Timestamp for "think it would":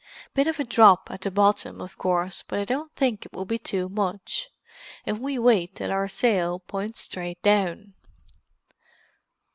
2.95-3.47